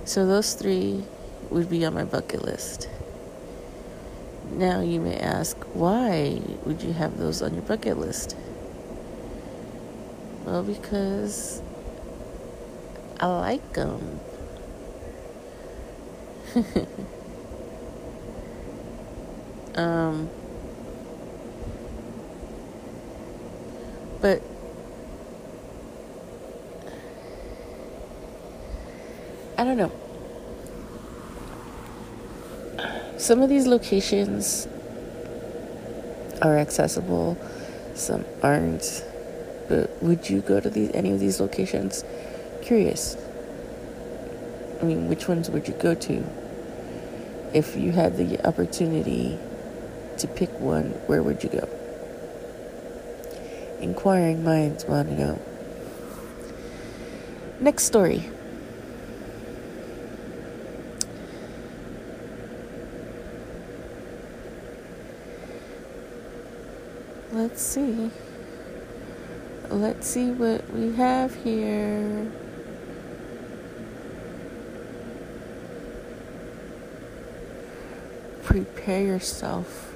So 0.04 0.26
those 0.26 0.54
three 0.54 1.04
would 1.50 1.70
be 1.70 1.84
on 1.84 1.94
my 1.94 2.04
bucket 2.04 2.42
list. 2.42 2.88
Now 4.50 4.80
you 4.80 5.00
may 5.00 5.16
ask, 5.16 5.56
why 5.74 6.40
would 6.64 6.82
you 6.82 6.92
have 6.92 7.18
those 7.18 7.42
on 7.42 7.54
your 7.54 7.62
bucket 7.62 7.98
list? 7.98 8.36
Well, 10.44 10.62
because 10.62 11.62
I 13.20 13.26
like 13.26 13.72
them. 13.74 14.20
um, 19.76 20.28
but 24.20 24.42
don't 29.74 29.78
know. 29.78 29.92
Some 33.18 33.42
of 33.42 33.48
these 33.48 33.66
locations 33.66 34.66
are 36.42 36.58
accessible, 36.58 37.36
some 37.94 38.24
aren't. 38.42 39.04
But 39.68 40.02
would 40.02 40.28
you 40.28 40.40
go 40.40 40.58
to 40.58 40.68
these 40.68 40.90
any 40.94 41.12
of 41.12 41.20
these 41.20 41.38
locations? 41.40 42.04
Curious. 42.62 43.16
I 44.80 44.84
mean, 44.84 45.08
which 45.08 45.28
ones 45.28 45.48
would 45.50 45.68
you 45.68 45.74
go 45.74 45.94
to? 45.94 46.24
If 47.54 47.76
you 47.76 47.92
had 47.92 48.16
the 48.16 48.44
opportunity 48.46 49.38
to 50.18 50.26
pick 50.26 50.50
one, 50.58 50.86
where 51.06 51.22
would 51.22 51.44
you 51.44 51.50
go? 51.50 51.68
Inquiring 53.80 54.42
minds 54.42 54.84
want 54.86 55.08
to 55.08 55.14
know. 55.14 55.38
Next 57.60 57.84
story. 57.84 58.30
Let's 67.40 67.62
see. 67.62 68.10
Let's 69.70 70.06
see 70.06 70.30
what 70.30 70.68
we 70.72 70.92
have 70.96 71.34
here. 71.42 72.30
Prepare 78.42 79.02
yourself 79.02 79.94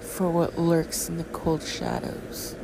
for 0.00 0.30
what 0.30 0.58
lurks 0.58 1.10
in 1.10 1.18
the 1.18 1.24
cold 1.24 1.62
shadows. 1.62 2.56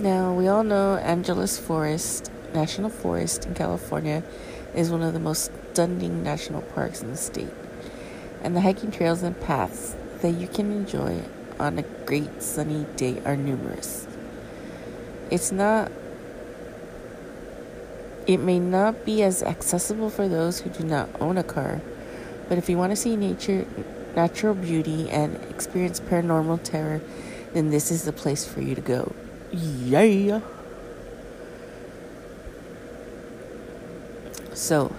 Now, 0.00 0.34
we 0.34 0.48
all 0.48 0.64
know 0.64 0.96
Angeles 0.96 1.58
Forest, 1.58 2.30
National 2.52 2.90
Forest 2.90 3.46
in 3.46 3.54
California, 3.54 4.22
is 4.74 4.90
one 4.90 5.02
of 5.02 5.14
the 5.14 5.20
most 5.20 5.50
stunning 5.72 6.22
national 6.22 6.60
parks 6.60 7.00
in 7.00 7.10
the 7.10 7.16
state. 7.16 7.54
And 8.42 8.54
the 8.54 8.60
hiking 8.60 8.90
trails 8.90 9.22
and 9.22 9.40
paths 9.40 9.96
that 10.20 10.30
you 10.32 10.48
can 10.48 10.70
enjoy 10.70 11.22
on 11.58 11.78
a 11.78 11.82
great 12.06 12.42
sunny 12.42 12.86
day 12.96 13.20
are 13.24 13.36
numerous. 13.36 14.06
It's 15.30 15.52
not 15.52 15.90
it 18.26 18.38
may 18.38 18.58
not 18.58 19.04
be 19.04 19.22
as 19.22 19.42
accessible 19.42 20.08
for 20.08 20.28
those 20.28 20.60
who 20.60 20.70
do 20.70 20.84
not 20.84 21.08
own 21.20 21.36
a 21.36 21.44
car, 21.44 21.82
but 22.48 22.56
if 22.56 22.70
you 22.70 22.78
want 22.78 22.90
to 22.90 22.96
see 22.96 23.16
nature, 23.16 23.66
natural 24.16 24.54
beauty 24.54 25.10
and 25.10 25.36
experience 25.50 26.00
paranormal 26.00 26.62
terror, 26.62 27.02
then 27.52 27.70
this 27.70 27.90
is 27.90 28.04
the 28.04 28.12
place 28.12 28.46
for 28.46 28.62
you 28.62 28.74
to 28.74 28.80
go. 28.80 29.14
Yeah. 29.52 30.40
So, 34.54 34.94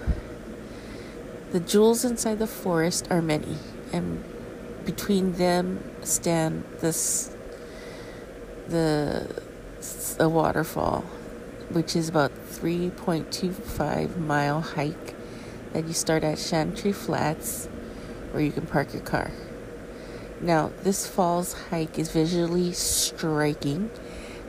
the 1.50 1.60
jewels 1.60 2.04
inside 2.04 2.38
the 2.38 2.46
forest 2.46 3.08
are 3.10 3.22
many, 3.22 3.56
and 3.92 4.22
between 4.86 5.32
them 5.32 5.82
stand 6.02 6.64
this 6.80 7.36
the 8.68 9.42
a 10.18 10.28
waterfall 10.28 11.02
which 11.70 11.94
is 11.94 12.08
about 12.08 12.32
3.25 12.48 14.16
mile 14.16 14.60
hike 14.60 15.14
that 15.72 15.86
you 15.86 15.92
start 15.92 16.24
at 16.24 16.38
Chantry 16.38 16.92
Flats 16.92 17.66
where 18.30 18.42
you 18.42 18.52
can 18.52 18.66
park 18.66 18.92
your 18.92 19.02
car. 19.02 19.30
Now, 20.40 20.70
this 20.82 21.06
falls 21.06 21.54
hike 21.70 21.98
is 21.98 22.10
visually 22.12 22.72
striking 22.72 23.90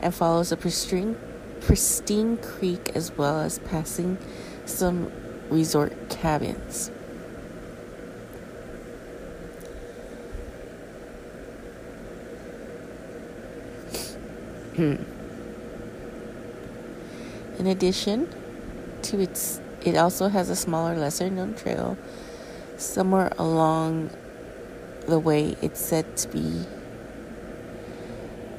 and 0.01 0.13
follows 0.13 0.51
a 0.51 0.57
pristine, 0.57 1.17
pristine 1.61 2.37
creek 2.37 2.91
as 2.95 3.11
well 3.17 3.39
as 3.39 3.59
passing 3.59 4.17
some 4.65 5.11
resort 5.49 6.09
cabins. 6.09 6.91
In 14.77 15.05
addition 17.59 18.29
to 19.01 19.19
its, 19.19 19.59
it 19.83 19.97
also 19.97 20.27
has 20.27 20.49
a 20.49 20.55
smaller, 20.55 20.95
lesser 20.95 21.29
known 21.29 21.55
trail 21.55 21.97
somewhere 22.77 23.31
along 23.39 24.11
the 25.07 25.17
way. 25.17 25.55
It's 25.61 25.79
said 25.79 26.15
to 26.17 26.27
be 26.27 26.65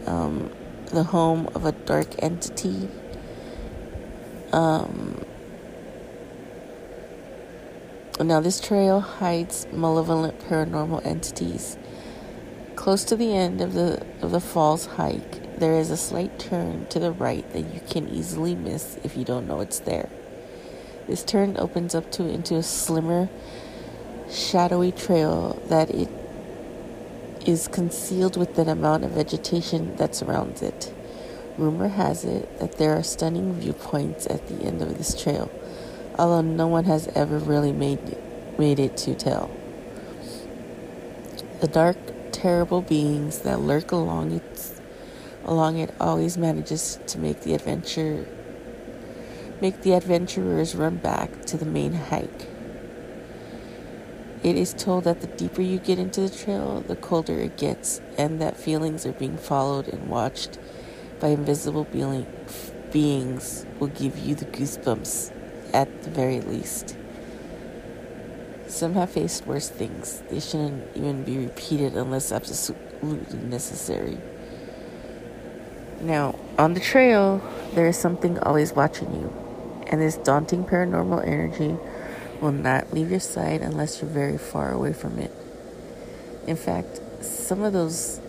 um, 0.06 0.50
the 0.86 1.04
home 1.04 1.48
of 1.54 1.64
a 1.64 1.72
dark 1.72 2.20
entity. 2.22 2.88
Um, 4.52 5.24
now, 8.20 8.40
this 8.40 8.58
trail 8.60 8.98
hides 8.98 9.68
malevolent 9.72 10.40
paranormal 10.40 11.06
entities. 11.06 11.78
Close 12.74 13.04
to 13.04 13.14
the 13.14 13.32
end 13.32 13.60
of 13.60 13.74
the 13.74 14.04
of 14.20 14.32
the 14.32 14.40
falls 14.40 14.86
hike, 14.86 15.47
there 15.58 15.74
is 15.74 15.90
a 15.90 15.96
slight 15.96 16.38
turn 16.38 16.86
to 16.86 16.98
the 16.98 17.12
right 17.12 17.50
that 17.52 17.74
you 17.74 17.80
can 17.88 18.08
easily 18.08 18.54
miss 18.54 18.98
if 19.02 19.16
you 19.16 19.24
don't 19.24 19.46
know 19.46 19.60
it's 19.60 19.80
there. 19.80 20.08
This 21.06 21.24
turn 21.24 21.56
opens 21.58 21.94
up 21.94 22.10
to 22.12 22.28
into 22.28 22.56
a 22.56 22.62
slimmer, 22.62 23.28
shadowy 24.30 24.92
trail 24.92 25.60
that 25.68 25.90
it 25.90 26.08
is 27.46 27.66
concealed 27.68 28.36
with 28.36 28.58
an 28.58 28.68
amount 28.68 29.04
of 29.04 29.12
vegetation 29.12 29.96
that 29.96 30.14
surrounds 30.14 30.60
it. 30.62 30.92
Rumor 31.56 31.88
has 31.88 32.24
it 32.24 32.58
that 32.60 32.78
there 32.78 32.92
are 32.92 33.02
stunning 33.02 33.54
viewpoints 33.54 34.26
at 34.26 34.46
the 34.48 34.64
end 34.64 34.82
of 34.82 34.96
this 34.98 35.20
trail, 35.20 35.50
although 36.18 36.42
no 36.42 36.66
one 36.66 36.84
has 36.84 37.08
ever 37.08 37.38
really 37.38 37.72
made 37.72 38.16
made 38.58 38.78
it 38.78 38.96
to 38.98 39.14
tell. 39.14 39.50
The 41.60 41.68
dark, 41.68 41.96
terrible 42.32 42.82
beings 42.82 43.40
that 43.40 43.60
lurk 43.60 43.92
along 43.92 44.32
its 44.32 44.77
along 45.48 45.78
it 45.78 45.94
always 45.98 46.36
manages 46.36 46.98
to 47.06 47.18
make 47.18 47.40
the 47.40 47.54
adventure 47.54 48.26
make 49.60 49.80
the 49.80 49.92
adventurers 49.92 50.74
run 50.74 50.96
back 50.96 51.44
to 51.46 51.56
the 51.56 51.64
main 51.64 51.92
hike. 51.92 52.46
It 54.44 54.56
is 54.56 54.72
told 54.72 55.04
that 55.04 55.20
the 55.20 55.26
deeper 55.26 55.62
you 55.62 55.78
get 55.78 55.98
into 55.98 56.20
the 56.20 56.28
trail, 56.28 56.84
the 56.86 56.94
colder 56.94 57.40
it 57.40 57.56
gets, 57.56 58.00
and 58.16 58.40
that 58.40 58.56
feelings 58.56 59.04
are 59.04 59.12
being 59.12 59.36
followed 59.36 59.88
and 59.88 60.08
watched 60.08 60.58
by 61.18 61.28
invisible 61.28 61.84
beings 62.92 63.66
will 63.80 63.88
give 63.88 64.16
you 64.16 64.36
the 64.36 64.44
goosebumps 64.44 65.32
at 65.74 66.02
the 66.04 66.10
very 66.10 66.40
least. 66.40 66.96
Some 68.68 68.94
have 68.94 69.10
faced 69.10 69.46
worse 69.46 69.68
things. 69.68 70.22
They 70.30 70.38
shouldn't 70.40 70.96
even 70.96 71.24
be 71.24 71.38
repeated 71.38 71.96
unless 71.96 72.30
absolutely 72.30 73.40
necessary. 73.40 74.18
Now, 76.00 76.36
on 76.56 76.74
the 76.74 76.80
trail, 76.80 77.42
there 77.74 77.86
is 77.86 77.96
something 77.96 78.38
always 78.38 78.72
watching 78.72 79.12
you, 79.14 79.32
and 79.88 80.00
this 80.00 80.16
daunting 80.16 80.64
paranormal 80.64 81.26
energy 81.26 81.76
will 82.40 82.52
not 82.52 82.92
leave 82.92 83.10
your 83.10 83.20
side 83.20 83.62
unless 83.62 84.00
you're 84.00 84.10
very 84.10 84.38
far 84.38 84.70
away 84.72 84.92
from 84.92 85.18
it. 85.18 85.32
In 86.46 86.56
fact, 86.56 87.00
some 87.24 87.62
of 87.62 87.72
those 87.72 88.20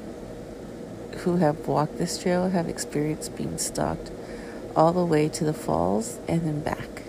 who 1.19 1.37
have 1.37 1.67
walked 1.67 1.97
this 1.97 2.21
trail 2.21 2.49
have 2.49 2.67
experienced 2.67 3.35
being 3.37 3.57
stalked 3.57 4.11
all 4.75 4.93
the 4.93 5.05
way 5.05 5.29
to 5.29 5.43
the 5.43 5.53
falls 5.53 6.19
and 6.27 6.41
then 6.41 6.61
back. 6.61 7.03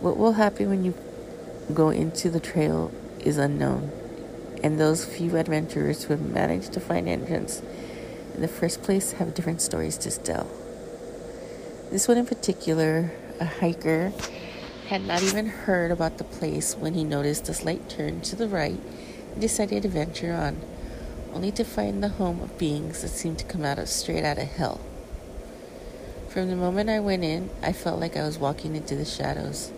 What 0.00 0.16
will 0.18 0.32
happen 0.32 0.68
when 0.68 0.84
you 0.84 0.94
go 1.72 1.88
into 1.88 2.28
the 2.28 2.40
trail 2.40 2.92
is 3.20 3.38
unknown, 3.38 3.90
and 4.62 4.78
those 4.78 5.04
few 5.04 5.36
adventurers 5.36 6.04
who 6.04 6.14
have 6.14 6.22
managed 6.22 6.72
to 6.72 6.80
find 6.80 7.08
entrance 7.08 7.62
in 8.34 8.42
the 8.42 8.48
first 8.48 8.82
place 8.82 9.12
have 9.12 9.34
different 9.34 9.60
stories 9.60 9.96
to 9.98 10.10
tell. 10.10 10.46
This 11.90 12.08
one 12.08 12.18
in 12.18 12.26
particular 12.26 13.12
a 13.40 13.44
hiker 13.44 14.12
had 14.88 15.02
not 15.02 15.22
even 15.22 15.46
heard 15.46 15.90
about 15.90 16.18
the 16.18 16.24
place 16.24 16.74
when 16.74 16.94
he 16.94 17.04
noticed 17.04 17.48
a 17.48 17.54
slight 17.54 17.88
turn 17.88 18.20
to 18.22 18.36
the 18.36 18.48
right 18.48 18.80
and 19.32 19.40
decided 19.40 19.82
to 19.82 19.88
venture 19.88 20.32
on, 20.32 20.60
only 21.32 21.50
to 21.52 21.64
find 21.64 22.02
the 22.02 22.08
home 22.08 22.40
of 22.40 22.58
beings 22.58 23.02
that 23.02 23.08
seemed 23.08 23.38
to 23.38 23.44
come 23.44 23.64
out 23.64 23.78
of 23.78 23.88
straight 23.88 24.24
out 24.24 24.38
of 24.38 24.48
hell. 24.48 24.80
From 26.28 26.48
the 26.48 26.56
moment 26.56 26.90
I 26.90 27.00
went 27.00 27.24
in, 27.24 27.50
I 27.62 27.72
felt 27.72 27.98
like 27.98 28.16
I 28.16 28.26
was 28.26 28.38
walking 28.38 28.76
into 28.76 28.94
the 28.94 29.04
shadows. 29.04 29.72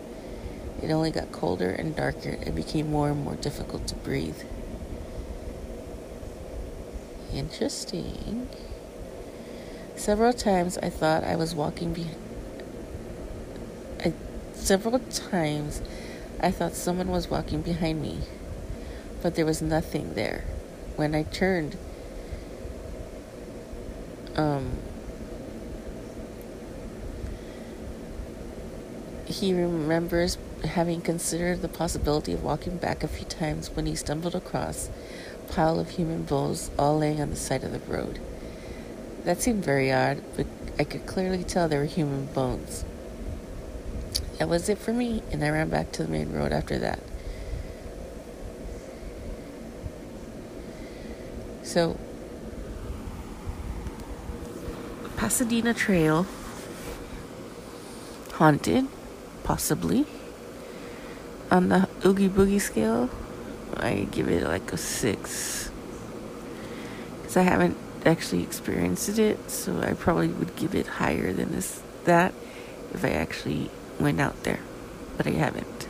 It 0.83 0.91
only 0.91 1.11
got 1.11 1.33
colder 1.33 1.71
and 1.71 1.95
darker 1.95 2.37
and 2.43 2.55
became 2.55 2.91
more 2.91 3.11
and 3.11 3.25
more 3.25 3.37
difficult 3.37 3.87
to 3.89 3.95
breathe. 3.95 4.43
Interesting. 7.33 8.49
Several 9.97 10.33
times 10.33 10.79
I 10.79 10.91
thought 10.91 11.25
I 11.25 11.37
was 11.37 11.55
walking 11.55 11.93
behind 11.93 12.17
Several 14.59 14.99
times 14.99 15.81
I 16.41 16.51
thought 16.51 16.75
someone 16.75 17.09
was 17.09 17.31
walking 17.31 17.63
behind 17.63 18.03
me, 18.03 18.19
but 19.23 19.35
there 19.35 19.47
was 19.47 19.63
nothing 19.63 20.13
there. 20.13 20.45
When 20.97 21.15
I 21.15 21.23
turned, 21.23 21.79
um, 24.37 24.73
he 29.25 29.55
remembers 29.55 30.37
having 30.65 31.01
considered 31.01 31.63
the 31.63 31.69
possibility 31.69 32.35
of 32.35 32.43
walking 32.43 32.77
back 32.77 33.03
a 33.03 33.09
few 33.09 33.25
times 33.25 33.71
when 33.71 33.87
he 33.87 33.95
stumbled 33.95 34.35
across 34.35 34.91
pile 35.49 35.79
of 35.79 35.91
human 35.91 36.25
bones 36.25 36.71
all 36.79 36.99
laying 36.99 37.21
on 37.21 37.31
the 37.31 37.37
side 37.37 37.65
of 37.65 37.73
the 37.73 37.93
road. 37.93 38.21
That 39.25 39.41
seemed 39.41 39.65
very 39.65 39.93
odd, 39.93 40.23
but 40.37 40.47
I 40.79 40.85
could 40.85 41.07
clearly 41.07 41.45
tell 41.45 41.69
they 41.69 41.79
were 41.79 41.85
human 41.85 42.27
bones 42.27 42.85
that 44.39 44.49
was 44.49 44.69
it 44.69 44.79
for 44.79 44.93
me, 44.93 45.23
and 45.33 45.45
I 45.45 45.51
ran 45.51 45.69
back 45.69 45.91
to 45.93 46.05
the 46.05 46.09
main 46.09 46.33
road 46.33 46.53
after 46.53 46.79
that. 46.79 47.01
So, 51.65 51.99
Pasadena 55.17 55.75
Trail, 55.75 56.25
haunted, 58.35 58.87
possibly. 59.43 60.07
On 61.51 61.69
the 61.69 61.89
Oogie 62.05 62.29
Boogie 62.29 62.61
scale, 62.61 63.11
I 63.79 64.09
give 64.11 64.29
it 64.29 64.45
like 64.45 64.73
a 64.73 64.77
six. 64.77 65.71
Because 67.21 67.37
I 67.37 67.43
haven't 67.43 67.77
actually 68.05 68.43
experienced 68.43 69.19
it, 69.19 69.51
so 69.51 69.81
I 69.81 69.93
probably 69.93 70.29
would 70.29 70.57
give 70.57 70.75
it 70.75 70.87
higher 70.87 71.33
than 71.33 71.53
this 71.53 71.83
that 72.05 72.33
if 72.93 73.05
I 73.05 73.11
actually 73.11 73.71
went 74.01 74.21
out 74.21 74.43
there, 74.45 74.61
but 75.17 75.27
I 75.27 75.31
haven't. 75.31 75.89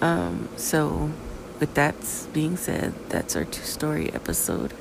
Um, 0.00 0.48
so, 0.56 1.12
with 1.60 1.74
that 1.74 1.94
being 2.32 2.56
said, 2.56 2.94
that's 3.08 3.36
our 3.36 3.44
two 3.44 3.62
story 3.62 4.12
episode. 4.12 4.74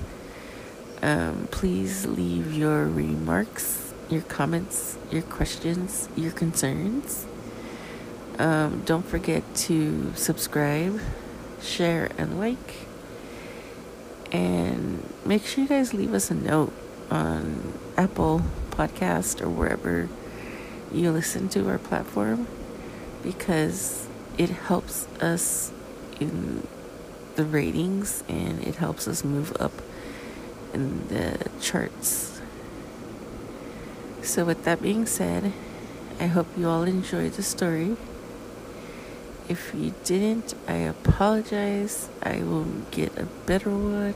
Um, 1.01 1.47
please 1.51 2.06
leave 2.06 2.54
your 2.54 2.86
remarks, 2.86 3.93
your 4.10 4.21
comments, 4.21 4.97
your 5.12 5.21
questions, 5.23 6.10
your 6.15 6.32
concerns. 6.32 7.27
Um, 8.39 8.82
don't 8.86 9.06
forget 9.06 9.44
to 9.67 10.13
subscribe, 10.15 11.00
share, 11.62 12.10
and 12.17 12.39
like. 12.39 12.88
And 14.32 15.04
make 15.26 15.46
sure 15.46 15.63
you 15.63 15.70
guys 15.70 15.94
leave 15.94 16.13
us 16.13 16.32
a 16.32 16.36
note 16.36 16.74
on 17.10 17.74
Apple 17.98 18.41
Podcast 18.72 19.41
or 19.41 19.50
wherever 19.50 20.08
you 20.91 21.12
listen 21.12 21.50
to 21.50 21.70
our 21.70 21.78
platform 21.78 22.48
because 23.24 24.08
it 24.38 24.50
helps 24.50 25.08
us 25.22 25.72
in 26.20 26.65
the 27.36 27.46
ratings 27.46 28.24
and 28.28 28.62
it 28.63 28.76
helps 28.76 29.08
us 29.08 29.24
move 29.24 29.56
up 29.60 29.74
in 30.74 31.08
the 31.08 31.50
charts. 31.60 32.41
So, 34.22 34.46
with 34.46 34.63
that 34.65 34.82
being 34.82 35.06
said, 35.06 35.52
I 36.20 36.28
hope 36.28 36.48
you 36.58 36.67
all 36.70 36.84
enjoyed 36.84 37.34
the 37.34 37.44
story. 37.44 37.98
If 39.49 39.73
you 39.75 39.93
didn't, 40.04 40.54
I 40.67 40.75
apologize. 40.75 42.10
I 42.23 42.43
will 42.43 42.67
get 42.91 43.17
a 43.17 43.25
better 43.45 43.69
one. 43.69 44.15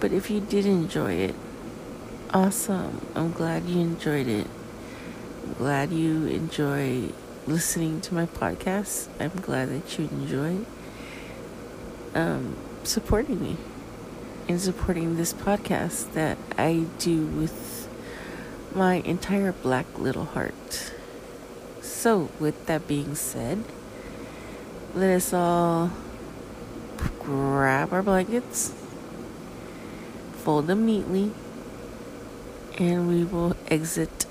But 0.00 0.12
if 0.12 0.30
you 0.30 0.40
did 0.40 0.66
enjoy 0.66 1.12
it, 1.14 1.34
awesome. 2.32 3.06
I'm 3.14 3.32
glad 3.32 3.64
you 3.64 3.80
enjoyed 3.80 4.28
it 4.28 4.46
glad 5.54 5.90
you 5.90 6.26
enjoy 6.26 7.08
listening 7.46 8.00
to 8.00 8.14
my 8.14 8.26
podcast. 8.26 9.08
I'm 9.20 9.40
glad 9.40 9.70
that 9.70 9.98
you 9.98 10.08
enjoy 10.08 10.58
um, 12.14 12.56
supporting 12.82 13.40
me 13.40 13.56
and 14.48 14.60
supporting 14.60 15.16
this 15.16 15.32
podcast 15.32 16.12
that 16.12 16.36
I 16.58 16.86
do 16.98 17.26
with 17.26 17.88
my 18.74 18.96
entire 18.96 19.52
black 19.52 19.86
little 19.98 20.26
heart. 20.26 20.92
So, 21.80 22.30
with 22.38 22.66
that 22.66 22.86
being 22.86 23.14
said, 23.14 23.64
let 24.96 25.10
us 25.10 25.34
all 25.34 25.90
grab 27.20 27.92
our 27.92 28.02
blankets, 28.02 28.72
fold 30.38 30.66
them 30.66 30.86
neatly, 30.86 31.32
and 32.78 33.06
we 33.06 33.22
will 33.22 33.54
exit 33.68 34.24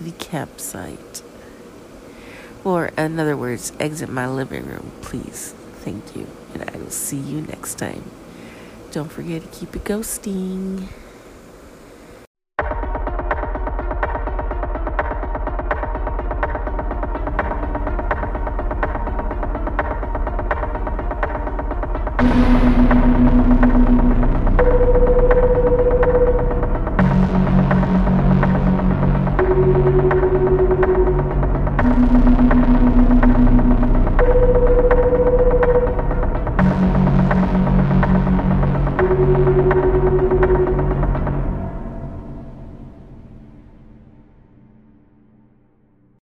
the 0.00 0.10
campsite. 0.10 1.22
Or, 2.64 2.86
in 2.98 3.20
other 3.20 3.36
words, 3.36 3.72
exit 3.78 4.08
my 4.08 4.26
living 4.26 4.66
room, 4.66 4.90
please. 5.00 5.54
Thank 5.84 6.16
you. 6.16 6.26
And 6.54 6.68
I 6.68 6.76
will 6.76 6.90
see 6.90 7.18
you 7.18 7.42
next 7.42 7.76
time. 7.76 8.02
Don't 8.90 9.12
forget 9.12 9.42
to 9.42 9.48
keep 9.48 9.76
it 9.76 9.84
ghosting. 9.84 10.88